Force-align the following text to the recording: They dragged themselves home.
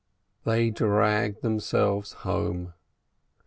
They 0.45 0.71
dragged 0.71 1.43
themselves 1.43 2.13
home. 2.25 2.73